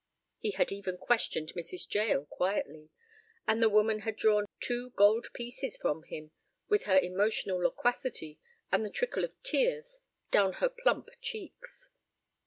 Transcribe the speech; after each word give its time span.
He 0.39 0.49
had 0.49 0.71
even 0.71 0.97
questioned 0.97 1.53
Mrs. 1.53 1.93
Jael 1.93 2.25
quietly, 2.25 2.89
and 3.47 3.61
the 3.61 3.69
woman 3.69 3.99
had 3.99 4.15
drawn 4.15 4.45
two 4.59 4.89
gold 4.95 5.27
pieces 5.31 5.77
from 5.77 6.01
him 6.01 6.31
with 6.67 6.85
her 6.85 6.97
emotional 6.97 7.61
loquacity 7.61 8.39
and 8.71 8.83
the 8.83 8.89
trickle 8.89 9.23
of 9.23 9.39
tears 9.43 9.99
down 10.31 10.53
her 10.53 10.69
plump 10.69 11.09
cheeks. 11.21 11.91